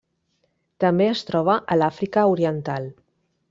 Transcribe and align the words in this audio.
També 0.83 1.07
es 1.09 1.21
troba 1.29 1.59
a 1.75 1.79
l'Àfrica 1.81 2.25
oriental. 2.35 2.93